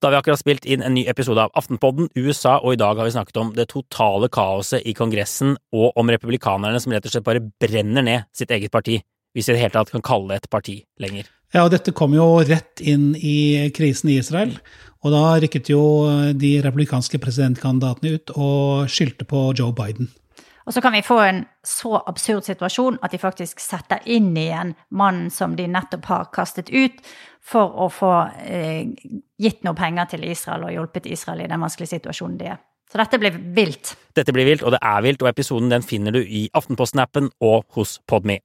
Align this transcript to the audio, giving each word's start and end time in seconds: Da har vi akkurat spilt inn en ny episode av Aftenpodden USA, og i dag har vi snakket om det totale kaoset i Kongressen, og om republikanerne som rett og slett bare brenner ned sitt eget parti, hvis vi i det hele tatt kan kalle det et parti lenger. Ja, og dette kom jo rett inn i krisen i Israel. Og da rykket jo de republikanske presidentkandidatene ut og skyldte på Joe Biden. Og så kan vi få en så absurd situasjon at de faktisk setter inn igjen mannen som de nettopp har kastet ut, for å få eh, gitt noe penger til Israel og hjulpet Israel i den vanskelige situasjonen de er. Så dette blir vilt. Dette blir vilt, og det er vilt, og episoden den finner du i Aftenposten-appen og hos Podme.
Da 0.00 0.08
har 0.08 0.16
vi 0.16 0.18
akkurat 0.20 0.40
spilt 0.42 0.66
inn 0.68 0.82
en 0.84 0.96
ny 0.96 1.06
episode 1.08 1.40
av 1.46 1.54
Aftenpodden 1.56 2.10
USA, 2.18 2.58
og 2.58 2.74
i 2.74 2.80
dag 2.80 2.98
har 2.98 3.06
vi 3.06 3.14
snakket 3.14 3.38
om 3.40 3.52
det 3.56 3.68
totale 3.70 4.28
kaoset 4.32 4.84
i 4.84 4.92
Kongressen, 4.96 5.54
og 5.72 5.94
om 6.00 6.10
republikanerne 6.12 6.80
som 6.82 6.92
rett 6.92 7.06
og 7.06 7.14
slett 7.14 7.26
bare 7.26 7.44
brenner 7.62 8.04
ned 8.04 8.26
sitt 8.36 8.52
eget 8.52 8.74
parti, 8.74 8.98
hvis 9.34 9.48
vi 9.48 9.54
i 9.54 9.56
det 9.56 9.62
hele 9.62 9.76
tatt 9.78 9.94
kan 9.94 10.04
kalle 10.04 10.34
det 10.34 10.42
et 10.42 10.50
parti 10.52 10.76
lenger. 11.00 11.30
Ja, 11.54 11.62
og 11.62 11.70
dette 11.70 11.94
kom 11.94 12.16
jo 12.16 12.26
rett 12.42 12.82
inn 12.82 13.12
i 13.14 13.70
krisen 13.74 14.10
i 14.10 14.18
Israel. 14.18 14.56
Og 15.06 15.12
da 15.14 15.36
rykket 15.38 15.70
jo 15.70 15.82
de 16.34 16.56
republikanske 16.64 17.20
presidentkandidatene 17.22 18.16
ut 18.16 18.32
og 18.34 18.90
skyldte 18.90 19.26
på 19.28 19.46
Joe 19.54 19.70
Biden. 19.76 20.10
Og 20.64 20.72
så 20.72 20.80
kan 20.80 20.94
vi 20.96 21.02
få 21.04 21.18
en 21.20 21.42
så 21.66 21.98
absurd 22.06 22.46
situasjon 22.46 22.98
at 23.04 23.12
de 23.12 23.20
faktisk 23.20 23.60
setter 23.60 24.00
inn 24.08 24.32
igjen 24.36 24.72
mannen 24.96 25.28
som 25.30 25.56
de 25.56 25.66
nettopp 25.68 26.08
har 26.08 26.30
kastet 26.32 26.72
ut, 26.72 27.02
for 27.44 27.74
å 27.84 27.90
få 27.92 28.12
eh, 28.40 28.88
gitt 29.36 29.66
noe 29.66 29.76
penger 29.76 30.14
til 30.14 30.24
Israel 30.24 30.64
og 30.64 30.72
hjulpet 30.72 31.10
Israel 31.12 31.44
i 31.44 31.50
den 31.50 31.60
vanskelige 31.60 31.98
situasjonen 31.98 32.38
de 32.40 32.48
er. 32.54 32.62
Så 32.88 33.00
dette 33.00 33.18
blir 33.20 33.36
vilt. 33.56 33.92
Dette 34.16 34.32
blir 34.32 34.48
vilt, 34.48 34.64
og 34.64 34.72
det 34.72 34.80
er 34.80 35.04
vilt, 35.04 35.20
og 35.20 35.28
episoden 35.28 35.68
den 35.72 35.84
finner 35.84 36.14
du 36.14 36.22
i 36.22 36.46
Aftenposten-appen 36.56 37.32
og 37.44 37.66
hos 37.76 37.98
Podme. 38.08 38.38